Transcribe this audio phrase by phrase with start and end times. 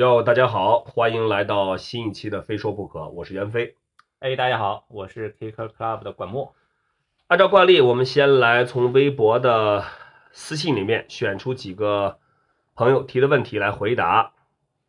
[0.00, 3.76] 哟，大家好，欢迎来到新一期的《非说不可》，我是袁飞。
[4.20, 6.54] 哎，大家好，我是 Kicker Club 的管墨。
[7.26, 9.84] 按照惯例，我们先来从微博的
[10.32, 12.18] 私信里面选出几个
[12.74, 14.32] 朋友提的问题来回答。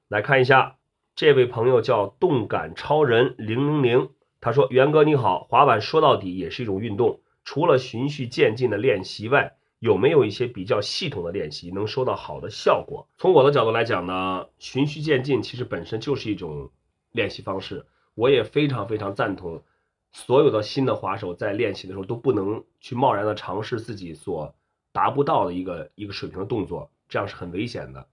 [0.07, 0.77] 来看一下，
[1.13, 4.09] 这位朋友叫动感超人零零零，
[4.39, 16.69] 他说：“袁哥你好，滑板说到底也是一种运动，除了循序渐进的练习外，有没有一些比较系统的练习能收到好的效果？”从我的角度来讲呢，循序渐进其实本身就是一种
[17.11, 19.63] 练习方式，我也非常非常赞同。
[20.11, 24.53] 所有的新的滑手在练习的时候都不能去贸然的尝试自己所
[24.91, 28.07] 达不到的一个一个水平的动作，这样是很危险的。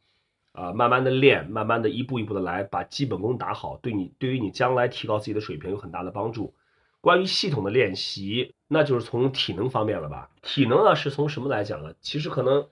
[0.53, 6.55] 啊，慢慢的练，慢慢的一步一步的来，把基本功打好，对你对于你将来提高自己的水平有很大的帮助。
[7.01, 10.31] 关于系统的练习，那就是从体能方面了吧？
[10.43, 11.95] 体能呢是从什么来讲呢？
[12.01, 12.69] 其实可能，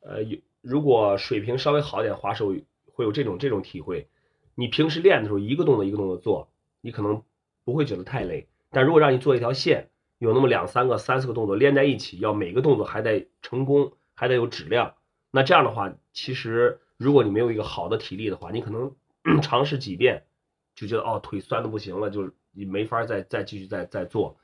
[0.00, 2.54] 呃，有如果水平稍微好一点，滑手
[2.92, 4.08] 会有这种这种体会。
[4.54, 6.48] 你平时练的时候，一个动作一个动作做，
[6.80, 7.22] 你可能
[7.64, 8.46] 不会觉得太累。
[8.70, 14.94] 但如果让你做一条线，有那么两三个、三四个动作连在一起，要每个动作还得成功，还得有质量，
[15.30, 16.78] 那这样的话，其实。
[16.98, 18.94] 如果你没有一个好的体力的话，你可能
[19.42, 20.22] 尝试几遍
[20.76, 24.36] 就觉得哦腿酸的不行了，就是你没法再再继续再再做。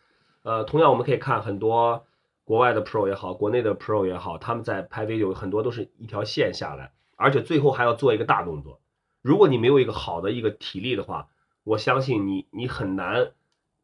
[0.42, 2.06] 呃，同样我们可以看很多
[2.44, 8.80] 国外的 pro 也好，国内的 pro 也好，他们在拍 video 很多都是一条线下来，而且最后还要做一个大动作。
[9.20, 11.28] 如果你没有一个好的一个体力的话，
[11.64, 13.32] 我相信你你很难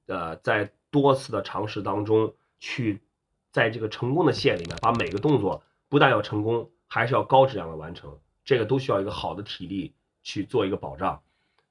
[0.06, 3.02] 呃在多次的尝试当中去
[3.50, 8.18] 在这个成功的线里面把每个动作不但要成功，还是要高质量的完成。
[8.44, 11.22] 这个都需要一个好的体力去做一个保障，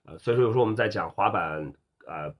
[0.06, 1.74] 呃，所以说有时候我们在讲滑板，
[2.08, 2.34] 呃，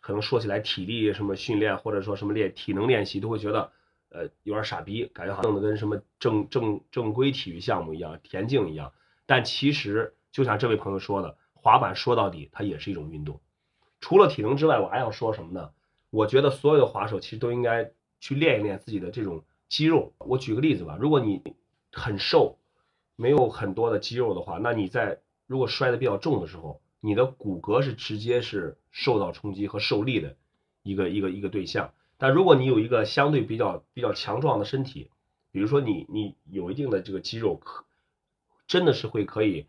[0.00, 3.72] 可能说起来体力什么训练或者说什么练体能练习，都会觉得
[4.10, 8.92] 呃有点傻逼，感觉好像弄得跟什么正正正规体育项目一样，田径一样。
[9.26, 13.40] 但其实就像这位朋友说的，滑板说到底它也是一种运动。
[14.00, 15.70] 除了体能之外，我还要说什么呢？
[16.10, 20.12] 我觉得所有的滑手其实都应该去练一练自己的这种肌肉。
[20.18, 21.42] 我举个例子吧，如果你
[21.92, 22.58] 很瘦。
[23.14, 30.36] 没有很多的肌肉的话，那你在如果摔得比较重的时候，你的骨骼是直接是受到冲击和受力的
[30.84, 31.92] 一个一个一个对象。
[32.16, 35.10] 但如果你有一个相对比较比较强壮的身体，
[35.50, 37.84] 比如说你你有一定的这个肌肉，可
[38.68, 39.66] 真的是会可以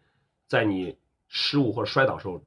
[0.48, 0.96] 在你
[1.28, 2.44] 失误或者摔倒时候，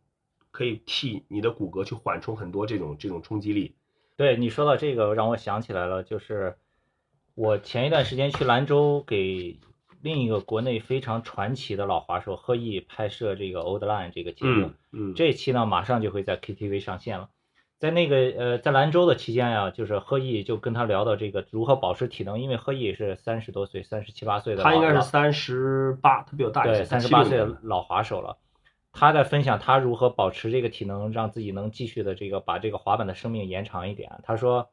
[0.53, 3.75] 可以替你的骨骼去缓冲很多这种这种冲击力。
[4.15, 6.57] 对你说到这个，让我想起来了，就是
[7.35, 9.59] 我前一段时间去兰州给。
[10.07, 17.29] 另一个国内非常传奇的老滑手贺毅拍摄这个 Old Line 这个节目，嗯，这期呢马上就会在 KTV 上线了。
[17.81, 28.39] 在那个呃在兰州的期间呀，就是贺毅就跟他聊到这个如何保持体能，因为贺毅是三十多岁，三十七八岁的，他应该是三十八，他比我大一些，对，三十八岁的老滑手了。
[28.93, 34.21] 他在分享他如何保持这个体能，让自己能继续的这个把这个滑板的生命延长一点。
[34.23, 34.71] 他说，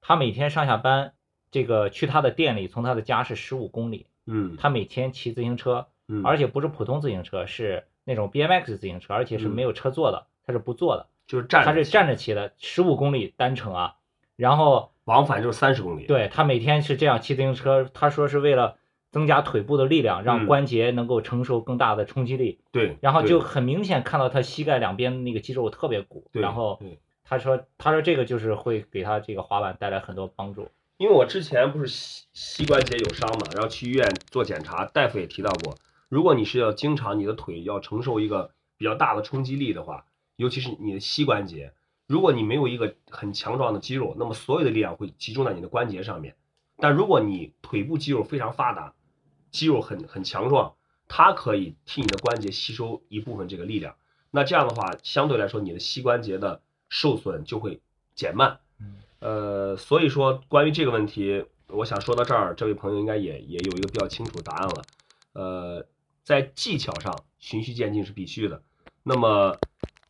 [0.00, 1.12] 他每天上下班，
[1.52, 4.08] 这个去他的店里，从他的家是十五公里。
[4.26, 13.94] 嗯，他每天骑自行车，嗯，而且不是普通自行车，是那种 BMX 自行车，而且是没有车座的，他是不坐的，就是站，他是站着骑的，十五公里单程啊，
[14.36, 16.06] 然后往返就是三十公里。
[16.06, 18.76] 对他每天是这样骑自行车，他说是为了
[19.10, 22.60] 增加腿部的力量，让关节能够承受更大的冲击力。
[22.72, 26.80] 对，然后就很明显看到他膝盖两边那个肌肉特别鼓，然后
[27.22, 30.68] 他说他说这个就是会给他这个滑板带来很多帮助。
[30.96, 35.76] 因为我之前不是膝膝关节有伤嘛，然后去医院做检查，大夫也提到过，
[36.08, 40.06] 如果你是要经常你的腿要承受一个比较大的冲击力的话，
[40.36, 41.72] 尤其是你的膝关节，
[42.06, 46.36] 如果你没有一个很强壮的肌肉，那么所有的力量会集中在你的关节上面。
[46.76, 48.94] 但如果你腿部肌肉非常发达，
[49.50, 50.74] 肌肉很很强壮，
[51.08, 53.96] 它可以替你的关节吸收一部分这个力量。
[54.30, 57.80] 那这样的话，相对来说你的膝关节的受损就会
[58.14, 58.60] 减慢。
[59.24, 64.82] 呃，所以说关于这个问题，我想说到这儿，这位朋友应该也也有一个比较清楚的答案了。
[65.32, 65.86] 呃，
[66.22, 68.62] 在技巧上循序渐进是必须的，
[69.02, 69.56] 那么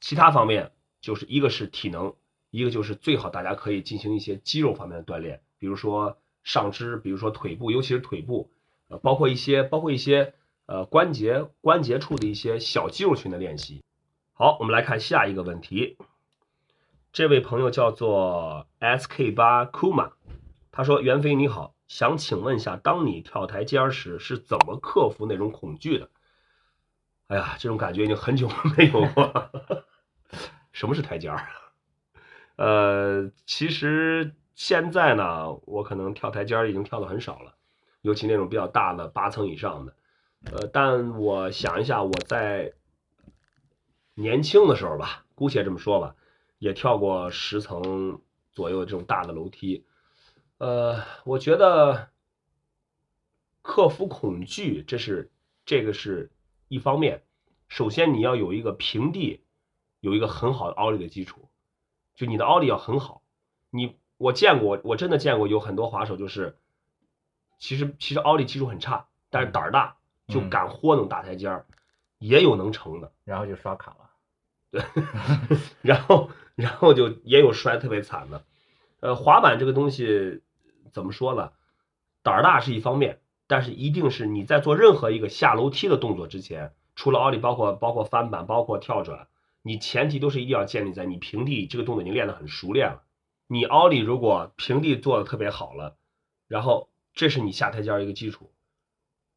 [0.00, 2.12] 其他方面就是一个是体能，
[2.50, 8.50] 一个就是最好大家可以进行一些肌肉方面的锻炼，比如说上肢，比如说腿部，尤其是腿部，
[8.88, 10.34] 呃，包括一些包括一些
[10.66, 13.80] 呃关节关节处的一些小肌肉群的练习。
[14.32, 15.96] 好，我们来看下一个问题。
[17.12, 20.12] 这位朋友叫做 SK 八 Kuma，
[20.70, 26.10] 他说：“袁飞你好，想请问一下，当你跳台阶时是怎么克服那种恐惧的？”
[27.28, 29.50] 哎呀，这种感觉已经很久没有过。
[30.72, 31.48] 什么是台阶儿？
[32.56, 37.54] 呃，其实现在呢，我可能跳台阶儿已经跳的很少了，
[38.02, 39.96] 尤其那种比较大的八层以上的。
[40.52, 42.74] 呃，但我想一下，我在
[44.14, 46.14] 年轻的时候吧，姑且这么说吧，
[46.58, 48.20] 也跳过十层
[48.54, 49.84] 左右的这种大的楼梯。
[50.58, 52.10] 呃，我觉得
[53.62, 55.30] 克服恐惧，这是
[55.66, 56.30] 这个是
[56.68, 57.22] 一方面。
[57.68, 59.42] 首先，你要有一个平地
[60.00, 61.48] 有一个很好的奥利的基础，
[62.14, 63.22] 就你的奥利要很好。
[63.70, 66.56] 你我见过，我真的见过有很多滑手，就是
[67.58, 69.96] 其实其实奥利基础很差，但是胆儿大，
[70.28, 71.66] 就敢豁那种大台阶儿，
[72.18, 73.12] 也有能成的。
[73.24, 74.03] 然后就刷卡了。
[74.74, 74.82] 对，
[75.82, 78.44] 然后然后就也有摔特别惨的。
[78.98, 80.42] 呃，滑板这个东西
[80.92, 81.52] 怎么说呢？
[82.24, 89.28] 胆儿大是一方面，但是一定是你在做任何一个下楼梯的动作之前，除了奥利，包括包括翻板，包括跳转，
[89.62, 93.02] 你前提都是一定要建立在你平地这个动作已经练得很熟练了。
[93.46, 95.96] 你奥利如果平地做的特别好了，
[96.48, 98.50] 然后这是你下台阶一个基础，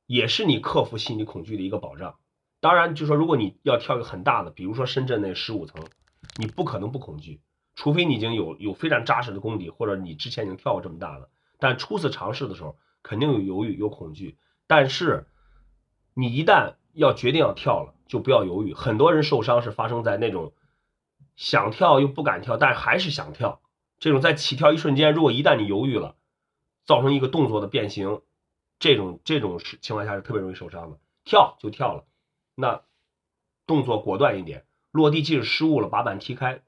[0.07, 2.15] 也是你克服心理恐惧的一个保障。
[2.59, 5.85] 当然，就说如果你要跳一个很大的，比如说深圳那十五层，
[6.37, 7.41] 你不可能不恐惧，
[7.75, 11.29] 除非你已经有有非常扎实的功底，或者你之前已经跳过这么大的。
[11.59, 14.37] 但初次尝试的时候，肯定有犹豫、有恐惧。
[14.65, 15.27] 但是
[16.13, 18.73] 你一旦要决定要跳了，就不要犹豫。
[18.73, 20.53] 很多人受伤是发生在那种
[21.35, 23.61] 想跳又不敢跳，但还是想跳。
[23.99, 26.15] 这种在起跳一瞬间，如果一旦你犹豫了，
[26.85, 28.21] 造成一个动作的变形，
[28.79, 30.99] 这种这种情况下是特别容易受伤的。
[31.23, 32.05] 跳就跳了。
[32.59, 32.81] 那
[33.67, 36.61] 动作果断一点，落地即使失误了，把板踢开，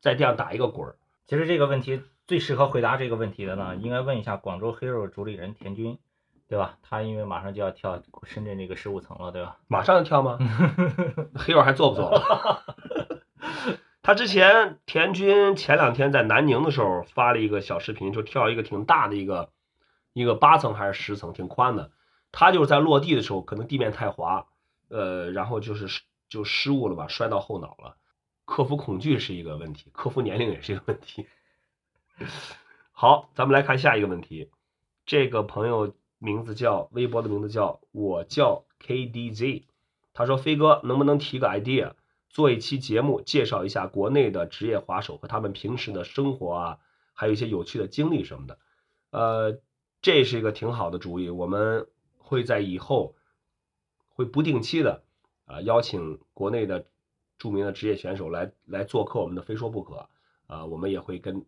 [0.00, 0.96] 在地上打一个滚儿。
[1.28, 5.96] 其实这个问题最适合回答这个问题的呢，应该问一下广州 hero 主理人田军，
[6.48, 6.78] 对吧？
[6.82, 9.58] 他因为马上就要跳深圳这个十五层了，对吧？
[9.68, 10.36] 马上要跳吗？？
[11.46, 12.64] hero 还做不做了？
[14.02, 19.50] 他之前田军前两天在南宁的时候发了一个小视频，就跳一个挺大的一个
[20.12, 21.92] 一个八层还是十层，挺宽的。
[22.32, 24.46] 他就是在落地的时候，可能地面太滑。
[24.90, 27.96] 呃，然后就是就失误了吧，摔到后脑了。
[28.44, 31.26] 克服恐惧是一个问题，克服年龄也是一个问题。
[32.90, 34.50] 好，咱们来看下一个问题。
[35.06, 39.62] 这个朋友名字叫微博的名字叫我叫 KDZ，
[40.12, 41.92] 他说飞哥能不能提个 idea，
[42.28, 46.78] 做一期节目介绍一下国内的职业滑手和他们平时的生活啊，
[47.14, 48.58] 还有一些有趣的经历什么的。
[49.10, 49.60] 呃，
[50.02, 51.86] 这是一个挺好的主意，我们
[52.18, 53.14] 会在以后。
[54.20, 55.02] 会不定期的
[55.46, 56.84] 啊邀请国内的
[57.38, 60.10] 著名的职业选手来来做客我们的非说不可
[60.46, 61.46] 啊，我们也会跟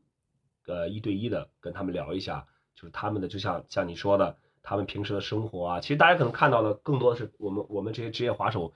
[0.66, 8.72] 呃一对一的跟他们聊一下，就是他们的就像像你说的，他们平时的生活啊，其实大家可能看到的更多的是我们我们这些职业滑手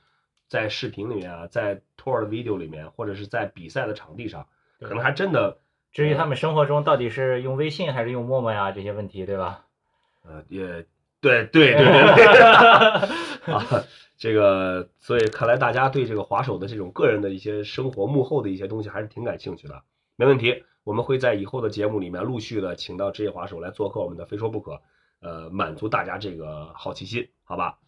[0.46, 4.46] 在视频里面啊，在 tour 的 video 里面，或者是在比赛的场地上，
[4.80, 5.56] 可能还真的。
[5.90, 9.64] 至于他们生活中到底是用微信还是用陌陌呀这些问题，对吧？
[10.22, 10.86] 呃，也。
[11.20, 12.26] 对对对对对，
[13.52, 13.84] 啊，
[14.16, 19.82] 这个，所以看来大家对这个滑手的这种个人的一些生活幕后的一些东西还是挺感兴趣的。
[20.16, 24.80] 没问题，我们会在以后的节目里面陆续的请到职业滑手来做客我们的非说不可，
[25.20, 27.78] 呃，满足大家这个好奇心，好吧？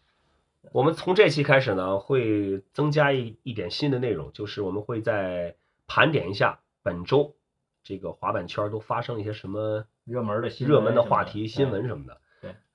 [0.73, 5.55] 我们从这期开始呢，会增加一一点新的内容，就是我们会在
[5.87, 7.35] 盘点一下本周
[7.83, 12.19] 这个滑板圈都发生一些什么热门的新热门的话题、新闻什么的。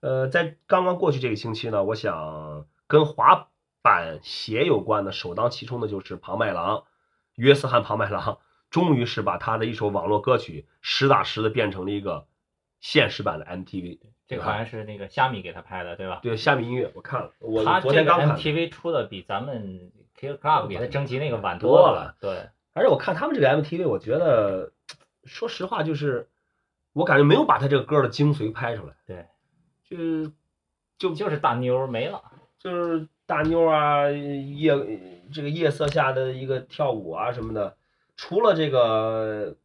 [0.04, 3.48] 呃，在刚刚过去这个星期呢，我想跟滑
[3.80, 6.84] 板鞋有关的，首当其冲的就是庞麦郎，
[7.36, 8.38] 约瑟翰庞麦郎，
[8.68, 12.26] 终于是把他的一首网络歌曲实打实的变成了一个
[12.80, 13.98] 现实版的 MTV。
[14.26, 16.20] 这个好像是那个虾米给他拍的，对吧？
[16.22, 18.36] 对，虾米音乐我看了，我昨天刚看。
[18.36, 22.14] MTV 出的比咱们 K Club 给他征集那个晚多了。
[22.20, 24.70] 对，而且我看他们这个 MTV，我觉得，
[25.24, 26.28] 说实话，就是
[26.92, 28.92] 我感觉没有把他这个歌的精髓拍出来。
[29.06, 29.24] 对。
[29.94, 30.32] 就
[30.98, 32.20] 就就是大妞没了，
[32.58, 34.72] 就是大妞啊，夜
[35.32, 37.76] 这个夜色下的一个跳舞啊什么的，
[38.16, 39.56] 除了这个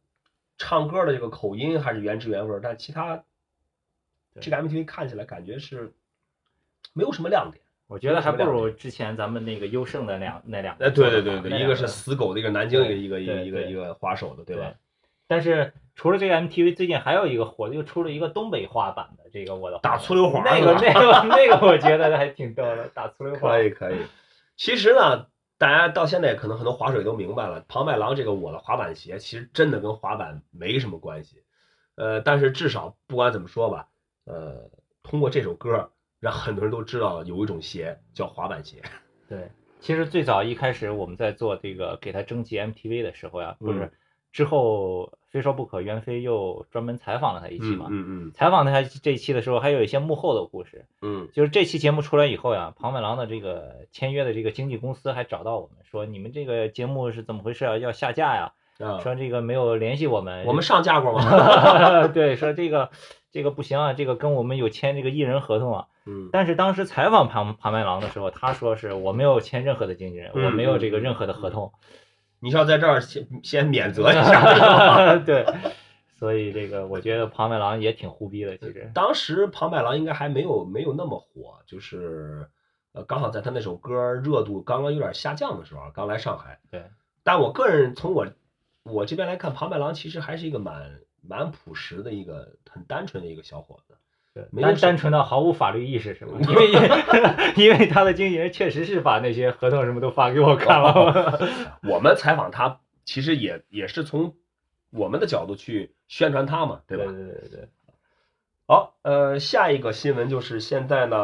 [0.56, 3.24] 唱歌的这个口音还是原汁原味，但其他
[4.40, 5.92] 这个 MTV 看起来感觉是
[6.92, 7.62] 没有什么亮点。
[7.86, 10.76] 我觉得还不如之前咱们那个优胜的两那两。
[10.76, 14.72] 哎，对对对对，一个是死狗的一个南京一个一个一个一个滑手的，对吧？
[15.26, 15.72] 但是。
[16.00, 23.50] 除了这个 MTV，最近还有一个火的，又出了一个东北话版的，这个我的打醋溜滑，那个那个那个，我觉得还挺逗的，打醋溜滑。
[23.50, 23.96] 可以可以。
[24.56, 25.26] 其实呢，
[25.58, 31.42] 大家到现在可能很多滑水都明白了，庞麦郎这个我的滑板鞋，其实真的跟滑板没什么关系。
[31.96, 33.88] 呃，但是至少不管怎么说吧，
[34.24, 34.70] 呃，
[35.02, 38.80] 通过这首歌，让很多人都知道有一种鞋叫滑板鞋。
[39.28, 43.92] 对，其实最早一开始我们在做这个给他征集 MTV 的时候呀，不是。
[44.32, 47.86] 之后非说不可，袁飞又专门采访了他一期嗯嘛。
[47.90, 50.86] 嗯采访他这一期的时候，还有一些幕后的故事。
[51.02, 57.78] 嗯就是这期节目出来以后呀，庞麦郎的这个签约的这个经纪公司还找到我们说，你们这个节目是怎么回事啊？
[57.78, 58.52] 要下架呀？
[59.02, 62.08] 说这个没有联系我们，我们上架过吗？
[62.08, 62.90] 对，说这个
[63.30, 65.86] 这个不行啊，这个跟我们有签这个艺人合同啊。
[66.06, 71.72] 嗯但是当时采访庞庞麦郎的时候，他说是我没有签任何的经纪人，嗯我没有这个任何的合同。
[72.40, 75.18] 你是要在这儿先先免责一下。
[75.24, 75.46] 对，
[76.18, 78.90] 所以这个我觉得庞麦郎也挺胡逼的，其实。
[78.94, 82.48] 当时庞麦郎应该还没有没有那么火，就是
[82.92, 86.58] 呃刚好在他那首歌热度刚刚有点下降的时候，刚来上海。
[86.70, 86.84] 对，
[87.22, 88.26] 但我个人从我
[88.82, 93.94] 我这边来看，庞麦郎其实还是一个蛮蛮朴实的一个很单纯的一个小伙子。
[94.32, 96.38] 对，没有单单纯的毫无法律意识是吗？
[96.46, 96.70] 因为
[97.56, 101.38] 因为他的经纪人确实是把那些合同什么都发给我看了。
[101.90, 104.34] 我们采访他，其实也也是从
[104.90, 107.04] 我们的角度去宣传他嘛，对吧？
[107.04, 107.68] 对对对对，
[108.66, 111.16] 好，呃，下一个新闻就是现在呢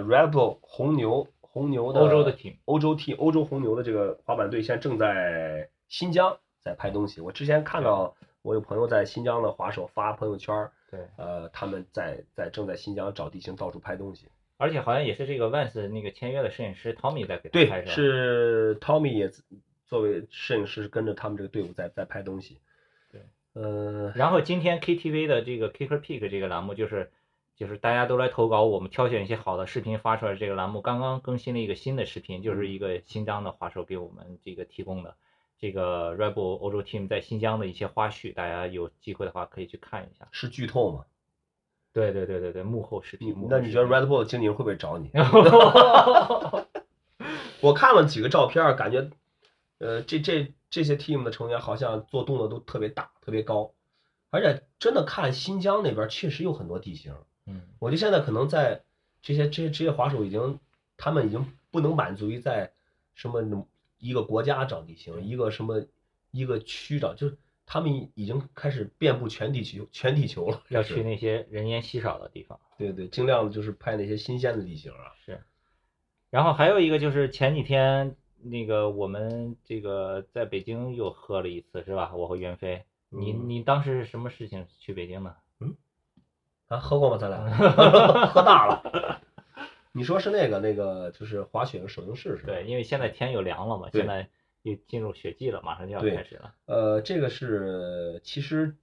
[0.00, 7.20] ，Red Bull 红牛红牛的欧洲的 team 欧洲 T 欧洲红牛的这个滑板队现在正在新疆在拍东西。
[7.20, 14.26] 我之前看到我有朋友在新疆的滑手发朋友圈儿，对，呃，他们在在正在新疆找地形到处拍东西。
[14.56, 17.90] 而且好像也是这个 Vans 那个签约的摄影师 Tommy 在给拍，摄。
[17.90, 19.28] 是 Tommy 也
[19.86, 22.60] 作为摄影师跟着他们这个队伍在在拍东西。
[23.10, 23.22] 对，
[23.54, 27.10] 呃，然后今天 KTV 的这个 Kicker Pick 这个栏目就是
[27.56, 30.36] 就是大家都来投稿，我们挑选一些好的视频发出来。
[30.36, 35.16] 这个栏目刚刚更新了一个新的视频，就是一个新疆的滑手给我们这个提供的
[35.64, 40.28] 这个 Rebel 欧洲 team 在新疆的一些花絮，大家有机会的话可以去看一下。
[40.30, 41.06] 是剧透吗？
[41.94, 43.34] 对对对对对，幕后视你频。
[43.34, 45.10] 幕后那你觉得 Red Bull 的经纪人会不会找你？
[47.62, 49.08] 我看了几个照片，感觉，
[49.78, 53.72] 呃，这这这些 team 的成员好像做动作都特别大、特别高，
[54.28, 57.14] 而且真的看新疆那边确实有很多地形。
[57.46, 58.82] 嗯，我觉得现在可能在
[59.22, 60.60] 这些这些职业滑手已经，
[60.98, 62.72] 他们已经不能满足于在
[63.14, 63.66] 什么
[64.04, 65.86] 一个国家找地形，一个什么
[66.30, 70.60] 一个区找，就是他们已经开始遍布全地球全地球了。
[70.68, 72.60] 要去那些人烟稀少的地方。
[72.76, 75.14] 对对，尽量的就是拍那些新鲜的地形啊。
[75.24, 75.42] 是，
[76.28, 82.12] 然后还有一个就是前几天那个我们这个在北京又喝了一次是吧？
[82.14, 85.34] 我和袁飞，你嗯你当时是什么事情去北京的？
[86.68, 87.16] 啊，喝过吗？
[87.16, 87.38] 咱俩
[88.28, 89.22] 喝大了。
[89.96, 92.52] 你说是那个那个，就是滑雪的首映式是吧？
[92.52, 94.28] 对，因为现在天又凉了嘛，现在
[94.62, 96.52] 又进入雪季了，马上就要开始了。
[96.66, 98.76] 呃，这个是其实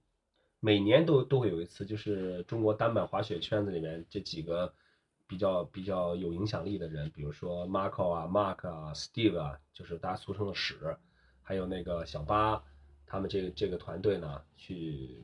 [0.58, 4.72] 每年都都会有一次，就是中国单板滑雪圈子里面这几个
[5.26, 10.96] 比较比较有影响力的人，比如说 Marco 啊、Mark 啊、Steve 啊，就是大家俗称的史，
[11.42, 12.64] 还有那个小八，
[13.04, 15.22] 他们这个这个团队呢，去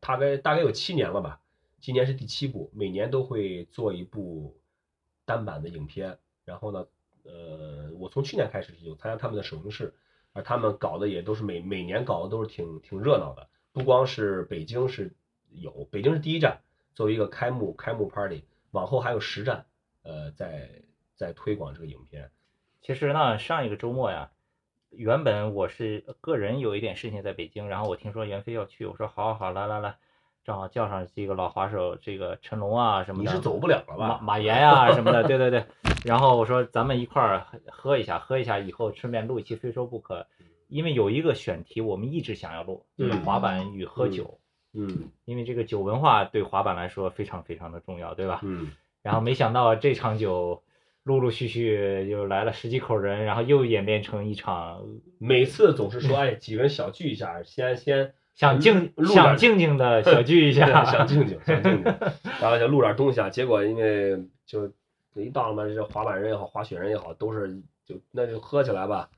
[0.00, 1.42] 大概大概有七年了吧，
[1.78, 4.56] 今年是第七部，每年都会做一部
[5.26, 6.86] 单板的影片，然后呢，
[7.24, 9.92] 呃，我从去年开始有参加他们的首映式。
[10.32, 15.16] 而他们搞的也都是每每年搞的都是挺挺热闹的，不光是北京是
[15.48, 16.60] 有，北京是第一站，
[16.94, 19.64] 作为一个开幕开幕 party，往后还有实站，
[20.02, 20.82] 呃，在
[21.14, 22.30] 在推广这个影片。
[22.82, 24.30] 其实呢，上一个周末呀，
[24.90, 29.96] 原本我是个人有一点事情在北京，然后我听说袁飞要去，我说好好好，来来来，
[30.46, 34.08] 正好叫上几个老滑手，这个陈龙啊什么的，你是走不了了马吧？
[34.08, 35.64] 马马岩呀、什么的，对对对。
[36.04, 40.28] 然后我说咱们一块儿喝一下，喝一下以后顺便录一期非说不可，
[40.68, 44.38] 因为有一个选题我们一直想要录，就是嗯滑板与喝酒，
[44.72, 48.38] 嗯因为这个酒文化对滑板来说非常非常的重要，对吧？
[48.44, 48.70] 嗯，
[49.02, 50.62] 然后没想到这场酒
[51.02, 54.84] 陆陆续续又来了十几口人，然后又演变成一场
[55.18, 61.84] 每次总是说，哎，几个人小聚一下，先先想静录想静静的 小聚一下，想静静想静静，
[62.40, 63.30] 然后想录点东西啊。
[63.30, 64.70] 结果因为就
[65.14, 69.08] 一到了嘛，这滑板人也好，滑雪人也好，都是就那就喝起来吧。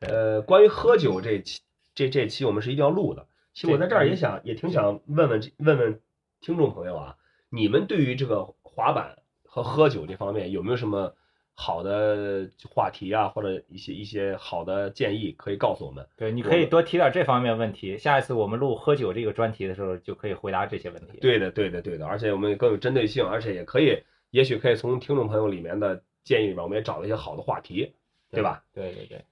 [0.00, 1.60] 呃，关于喝酒这期
[1.94, 3.26] 这这期我们是一定要录的。
[3.54, 6.00] 其实我在这儿嗯也想也挺想问问问问
[6.40, 7.16] 听众朋友啊，
[7.48, 11.14] 你们对于这个滑板和喝酒这方面有没有什么
[11.54, 16.06] 好的话题啊，或者一些一些好的建议可以告诉我们？
[16.16, 21.18] 对，你可以多提点这方面问题，下一次我们录喝酒这个专题的时候就可以回答这些问题。
[21.20, 23.96] 对的，对的，对的，而且我们更有针对性，而且也可以，
[24.30, 27.94] 也许可以从听众朋友里面的建议里面，我们也找了一些好的话题，
[28.30, 28.64] 对吧？？
[28.72, 29.24] 对对对，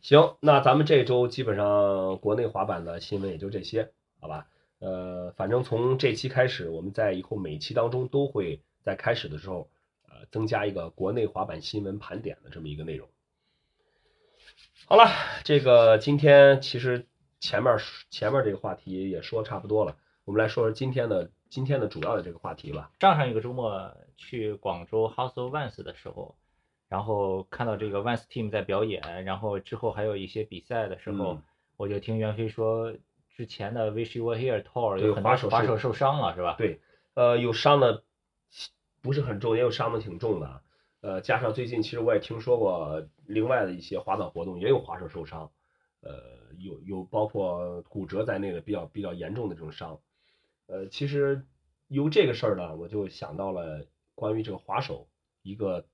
[0.00, 4.46] 行，那咱们这周基本上国内滑板的新闻也就这些，好吧？
[4.80, 9.68] 呃，反正从这期开始，我们在以后每期当中都会在开始的时候，
[10.10, 13.08] 呃，增加一个国内滑板新闻盘点的这么一个内容。
[14.86, 15.08] 好了，
[15.44, 17.06] 这个今天其实
[17.38, 17.78] 前面
[18.10, 22.90] 前面这个话题也说差不多了，我们来说说今天的今天的主要的这个话题吧。
[23.00, 26.36] 上上一个周末去广州 House of Vans 的时候，
[26.88, 31.42] 然后看到这个 Vans Team 在表演，然后之后还有一些比赛的时候，嗯
[31.76, 32.92] 我就听袁飞说，
[33.34, 36.56] 之前的 Wish You Were Here Tour 有很多滑手受滑手受伤了，是吧？
[36.58, 36.80] 对，
[37.14, 38.02] 呃，有伤的
[39.02, 40.62] 不是很重，也有伤的挺重的。
[41.00, 45.50] 呃，加上最近其实我也听说过另外的一些滑板活动也有滑手受伤，
[46.00, 46.12] 呃，
[46.58, 50.00] 有有包括骨折在内的比较比较严重的这种伤。
[50.66, 51.46] 呃，其实
[51.88, 55.08] 由这个事儿呢，我就想到了关于这个滑手
[55.42, 55.86] 一个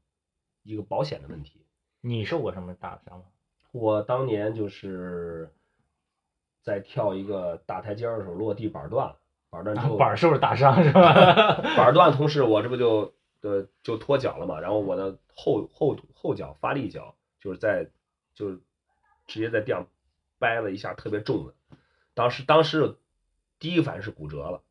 [0.63, 1.65] 一个保险的问题。
[2.01, 3.27] 你受过什么大的伤吗？
[3.73, 5.53] 我当年就是
[6.63, 9.21] 在跳一个大台阶的时候落地板断了，
[9.57, 11.13] 板儿断之后板儿受了打伤是吧？
[11.77, 17.89] 板儿断，同时我这不就呃就脱脚了嘛，然后我的后后后脚发力脚就是在
[18.35, 18.61] 就是
[19.27, 19.87] 直接在地上
[20.39, 21.55] 掰了一下，特别重的，
[22.13, 22.97] 当时当时
[23.59, 24.63] 第一个反应是骨折了，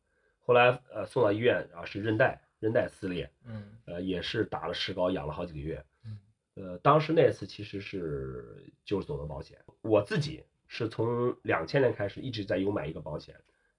[0.44, 6.18] 后来呃送到医院啊是韧带韧带撕裂，嗯呃也是打了石膏养了好几个月嗯，
[6.54, 13.34] 呃当时那次其实是就是走的保险，我自己是从两千年开始一直在有买一个保险，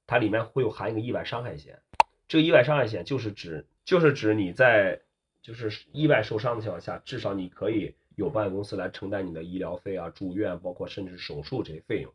[0.08, 1.80] 它里面会有含一个意外伤害险。
[2.28, 5.02] 这个意外伤害险就是指就是指你在
[5.42, 12.14] 就是意外受伤的情况下，至少你可以有保险公司来承担你的医疗费啊、住院，包括甚至手术这些费用。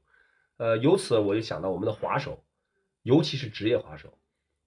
[0.57, 2.45] 呃，由此我就想到我们的滑手，
[3.03, 4.19] 尤其是职业滑手，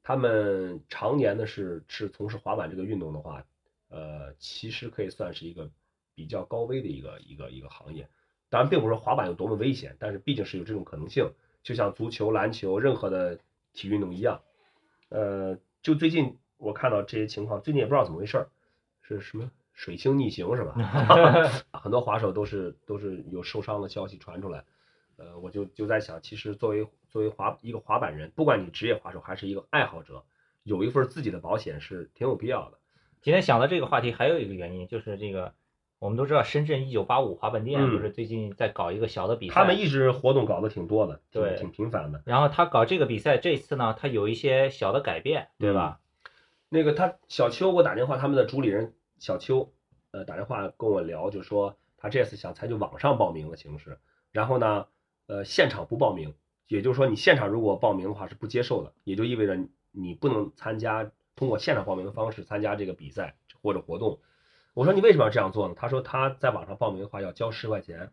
[0.01, 3.45] 他们常年的是是从事滑板这个运动的话，
[3.89, 5.69] 呃，其实可以算是一个
[6.15, 8.07] 比较高危的一个一个一个行业。
[8.49, 11.31] 当然，并不是说滑板有多么危险，但是毕竟是有这种可能性，
[11.65, 13.39] 就像足球、篮球任何的
[13.73, 14.39] 体育运动一样。
[15.09, 18.47] 呃，就最近我看到这些情况，最近也不知道怎么回事儿，
[19.01, 20.75] 是什么水星逆行是吧？
[21.73, 24.63] 很多滑手都是都是有受伤的消息传出来，
[25.17, 30.23] 呃，我就就在想，其实作为作为滑一个滑板人，不管你职业滑手还是一个爱好者，
[30.61, 32.77] 有一份自己的保险是挺有必要的。
[33.23, 35.55] 今天想到这个话题，还有一个原因就是这个，
[36.05, 42.21] 我们都知道深圳一九八五滑板店嗯不是最近在搞一个小的比赛，他们一直活动搞得挺多的，挺对挺频繁的。
[42.25, 45.99] 然后他搞这个比赛，这次呢，他有一些小的改变，对吧？
[46.69, 49.73] 那个他小邱给我打电话，他们的主理人小邱，
[50.11, 53.97] 呃，打电话跟我聊，就说他这次想采取网上报名的形式，
[54.31, 54.85] 然后呢，
[55.25, 56.35] 呃，现场不报名，
[56.67, 59.57] 也就是说你现场如果报名的话是不接受的，也就意味着
[59.91, 64.19] 你不能参加通过现场报名的方式参加这个比赛或者活动。
[64.75, 65.73] 我说你为什么要这样做呢？
[65.73, 68.11] 他说他在网上报名的话要交十块钱，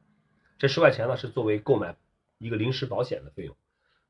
[0.59, 1.97] 这十块钱呢是作为购买
[2.39, 3.57] 一个临时保险的费用。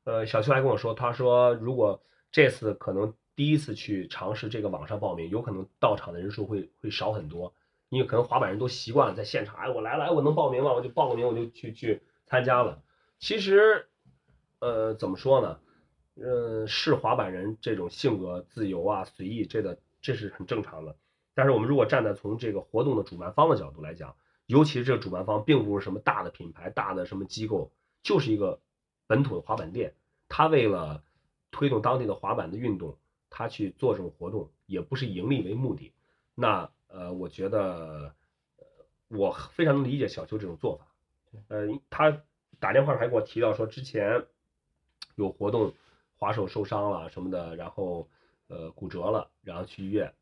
[0.03, 7.55] 呃，小邱还跟我说，他说如果这次可能第一次去尝试这个网上报名，有可能到场的人数会会少很多，
[7.89, 12.83] 因为可能滑板人都习惯了在现场，哎，我来了，哎，我能报名了，我就报个名，我就去去参加了。
[13.17, 13.87] 其实，
[14.59, 15.59] 呃，怎么说呢？
[16.21, 20.95] 呃，是滑板人这种性格自由啊、随意，这个这是很正常的。
[21.33, 24.15] 但是我们如果站在从这个活动的主办方的角度来讲，
[24.45, 28.59] 尤其是这个主办方并不是什么大的品牌、大的什么机构，就是一个
[29.07, 29.95] 本土的滑板店，
[30.27, 31.03] 他为了
[31.51, 32.97] 推动当地的滑板的运动，
[33.29, 35.93] 他去做这种活动，也不是盈利为目的。
[36.35, 38.13] 那呃，我觉得，
[38.57, 38.65] 呃
[39.07, 40.87] 我非常能理解小邱这种做法。
[41.47, 42.21] 呃，他
[42.59, 44.25] 打电话还给我提到说，之前
[45.15, 45.73] 有活动，
[46.17, 48.07] 滑手受伤了什么的，然后
[48.47, 50.13] 呃骨折了，然后去医院，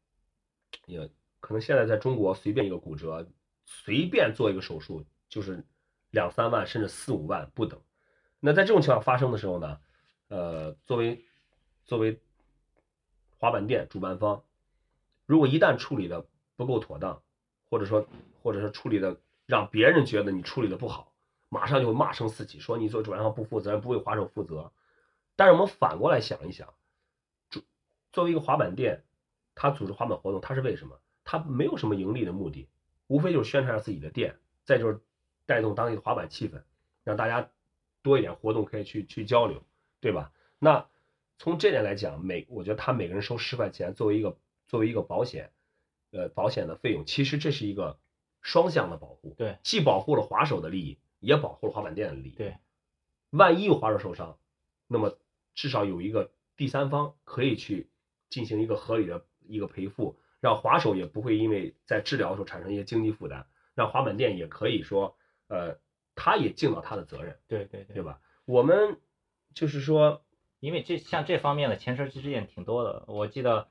[0.86, 3.28] 也可能现在在中国随便一个骨折，
[3.66, 5.64] 随便做一个手术就是
[6.12, 7.80] 两三万甚至四五万不等。
[8.40, 9.80] 那在这种情况发生的时候呢，
[10.28, 11.24] 呃，作为
[11.86, 12.20] 作为
[13.38, 14.44] 滑板店主办方，
[15.26, 17.22] 如果一旦处理的不够妥当，
[17.70, 18.08] 或者说
[18.42, 21.14] 或者说处理的让别人觉得你处理的不好，
[21.50, 24.72] 马上就会骂声四起，说你做主办方不负责任，不为滑手负责。
[25.36, 26.74] 但是我们反过来想一想，
[27.50, 27.62] 主
[28.12, 29.04] 作为一个滑板店，
[29.62, 31.00] 他组织滑板活动，他是为什么？
[31.24, 32.68] 他没有什么盈利的目的，
[33.06, 35.00] 无非就是宣传下自己的店，再就是
[35.46, 36.64] 带动当地的滑板气氛，
[37.04, 37.52] 让大家
[38.02, 39.64] 多一点活动可以去去交流，
[40.00, 40.32] 对吧？
[40.58, 40.90] 那
[41.38, 45.52] 从这点来讲，每我觉得他每个人收十块钱作为一个作为一个保险，
[46.10, 48.00] 呃，保险的费用，其实这是一个
[48.42, 52.32] 双向的保护，对，既保护了滑手的利益，也保护了滑板店的利益。
[52.32, 52.58] 对，
[53.30, 54.40] 万一有滑手受伤，
[54.88, 55.20] 那么
[55.54, 57.92] 至少有一个第三方可以去
[58.32, 65.16] 进行一个合理的一个赔付，让滑手也不会因为在治疗的时候产生一些经济负担，让滑板店也可以说，
[65.48, 65.78] 呃，
[66.16, 68.20] 他也尽到他的责任，对对对对吧？
[68.46, 68.98] 我们
[69.54, 70.24] 就是说，
[70.60, 73.68] 因为这像这方面的前车之鉴挺多的，我记得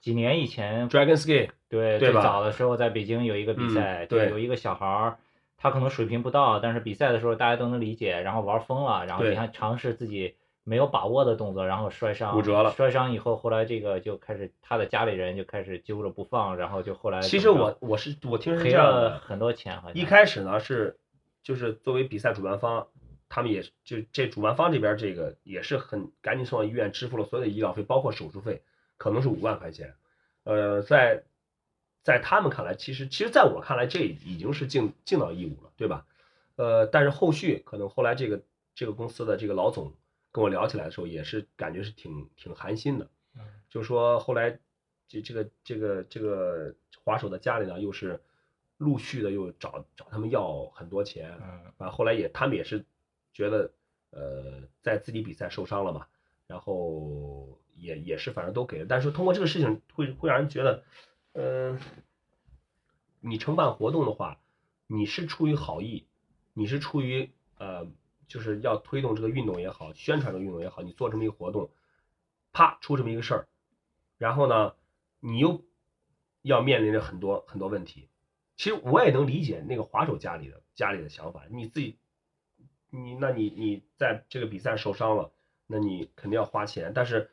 [0.00, 5.18] 几年以前，Dragon Ski，对最早的时候在北京有一个比嗯赛，对有一个小孩儿
[5.56, 10.34] 他可能水平不到，但是比赛的时候大家都能理解，然后玩疯了，然后你还尝试自己
[10.64, 20.98] 没有把握的动作，然后摔伤骨折了摔伤以后，后来这个就开始他的家里人就开始揪着不放，然后就后来其实我我是我听是赔这样的，了很多钱，好像一开始呢是
[21.42, 22.88] 就是作为比赛主办方，
[23.28, 28.62] 他们也是就这主办方这边这个也是很赶紧送到医院，支付了所有的医疗费，包括手术费，
[28.96, 29.94] 可能是五万块钱。
[30.44, 31.24] 呃，在
[32.02, 36.06] 在他们看来，其实其实在我看来，这已经是尽尽到义务了，对吧？
[36.56, 38.40] 呃，但是后续可能后来这个
[38.74, 39.92] 这个公司的这个老总
[40.34, 43.42] 跟我聊起来的时候，也是感觉是挺挺寒心的，嗯。
[43.68, 44.58] 就说后来
[45.06, 48.20] 这这个这个这个滑手的家里呢，又是
[48.76, 51.72] 陆续的又找找他们要很多钱，嗯。
[51.78, 52.84] 反正后来也他们也是
[53.32, 53.70] 觉得
[54.10, 56.08] 呃在自己比赛受伤了嘛，
[56.48, 60.82] 然后也也是反正都给了，但是通过这个事情会会让人觉得，
[61.34, 61.78] 嗯、
[63.20, 64.40] 你承办活动的话，
[64.88, 66.08] 你是出于好意，
[66.54, 67.86] 你是出于呃
[68.28, 71.70] 就是要推动这个运动也好，宣传这个运动也好，你做这么一个活动，
[72.52, 73.48] 啪出这么一个事儿，
[74.18, 74.74] 然后呢，
[75.20, 75.64] 你又
[76.42, 78.08] 要面临着很多很多问题。
[78.56, 81.98] 其实我也能理解那个滑手家里的家里的想法，你自己，
[82.90, 85.32] 你那你你在这个比赛受伤了，
[85.66, 87.30] 那你肯定要花钱，但是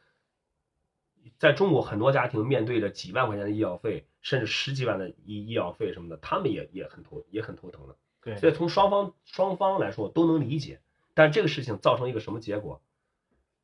[1.38, 7.96] 在中国很多家庭面对着几万块钱的医药费，甚至十几万的医医药费什么的，他们也也很头也很头疼的。
[8.24, 10.80] 对所以从双方双方来说都能理解，
[11.14, 12.82] 但这个事情造成一个什么结果？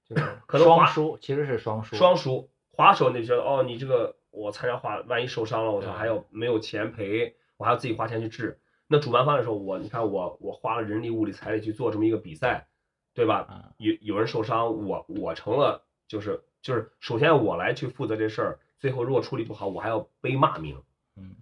[0.06, 8.60] 就是可能滑双输，其实是双输，双输，滑手那觉得哦，你这个我参加滑，万一受伤了，我操，还要没有钱赔，我还要自己花钱去治。
[8.88, 12.68] 那主办方来说，我你看我我花了人力物力财力去做这么一个比赛，
[13.14, 13.48] 对吧？
[13.50, 20.82] 嗯有有人受伤，我我成了就是就是首先我来去负责这事儿，最后如果处理不好，我还要背骂名，
[21.18, 21.36] 嗯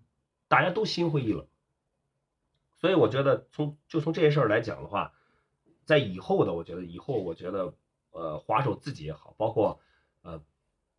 [0.47, 1.45] 大家都心灰意冷。
[2.85, 5.11] 所以我觉得从就从这些事儿来讲的话，
[5.85, 7.73] 在以后的我觉得以后我觉得
[8.11, 9.79] 呃滑手自己也好，包括
[10.21, 10.39] 呃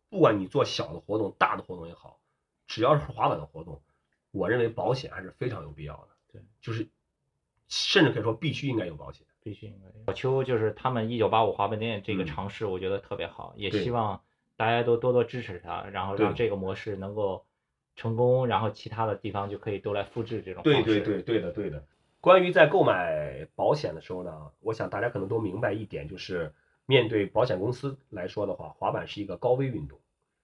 [0.09, 2.19] 不管你做小的活动、大的活动也好，
[2.65, 3.81] 只要是滑板的活动，
[4.31, 6.09] 我认为保险还是非常有必要的。
[6.33, 6.89] 对，就是
[7.69, 9.25] 甚至可以说必须应该有保险。
[9.41, 10.11] 必须应该。
[10.11, 14.21] 小邱就是他们一九八五滑板店这个嗯尝试，我觉得特别好，也希望
[14.57, 17.45] 大家都多多支持他，然后让这个模式能够
[17.97, 21.01] 成功，然后其他的地方就可以都来复制这种对方式。
[21.01, 21.83] 对对对的对的。
[22.21, 26.53] 关于在购买保险的时候呢，我想大家可能都明白一点，就是
[26.85, 29.99] 面对保险公司来说的话，滑板是一个高危运动，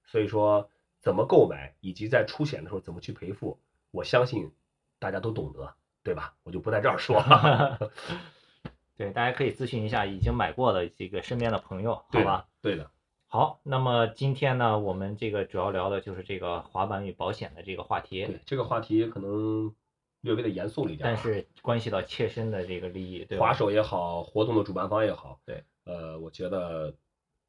[0.05, 3.57] 所以说怎么购买以及在出险的时候怎么去赔付，
[3.91, 4.51] 我相信
[4.99, 6.35] 大家都懂得，对吧？
[6.43, 7.91] 我就不在这儿说了。
[8.95, 12.45] 对，大家可以咨询一下已经买过的这个身边的朋友，好吧？
[12.61, 12.91] 对的，
[13.33, 19.73] 好，那么今天呢，我们这个主要聊的就是这个滑板与保险的这个话题，对这个话题可能
[20.21, 23.39] 略微的严肃了一点啊，但是关系到切身的这个利益，对？
[23.39, 26.93] 滑手也好，活动的主办方也好，对，呃，我觉得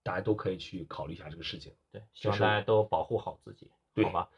[0.03, 1.75] 大家都可以去考虑一下这个事情。
[1.93, 4.31] 对，希望大家都保护好自己，对好吧？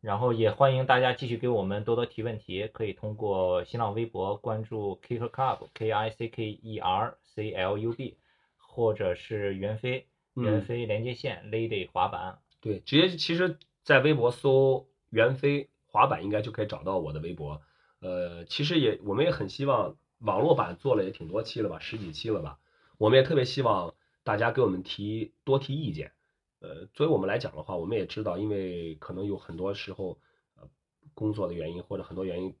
[0.00, 8.18] 然后也欢迎大家继续给我们多多提问题，可以通过新浪微博关注 Kicker Club K I C K E R C L U B，
[8.56, 10.08] 或者是袁飞
[10.40, 17.60] 袁嗯飞连接线 Lady 滑板，对，直接其实，在微博搜“袁飞滑板”应该就可以找到我的微博。
[18.00, 22.58] 呃，其实也我们也很希望网络版做了也挺多期了吧，十几期了吧。
[22.98, 26.12] 我们也特别希望大家给我们提多提意见。
[26.60, 30.18] 呃，作为我们来讲的话，我们也知道，因为可能有很多时候，
[30.56, 30.68] 呃，
[31.14, 32.54] 工作的原因或者很多原因，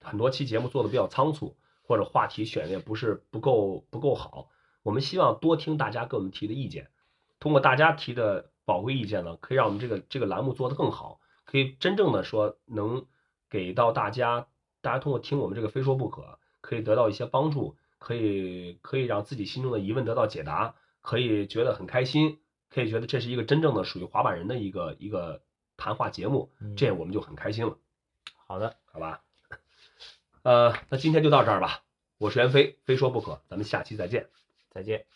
[0.00, 4.48] 很多期节目做的比较仓促，或者话题选的也不是不够不够好。
[4.82, 6.90] 我们希望多听大家给我们提的意见。
[7.40, 13.06] 通过大家提的宝贵意见呢，可以让我们这个这个栏目做得更好，可以真正的说能
[13.48, 14.46] 给到大家，
[14.80, 25.42] 大家通过听我们这个非说不可，可以得到一些帮助，可以可以让自己心中的疑问得到解答，可以觉得很开心，可以觉得这是一个真正的属于滑板人的一个一个
[25.76, 27.78] 谈话节目，嗯这样我们就很开心了，
[28.46, 29.22] 好的，好吧？
[30.42, 31.82] 呃，那今天就到这儿吧，
[32.18, 34.28] 我是袁飞，非说不可，咱们下期再见。
[34.70, 35.06] 再见。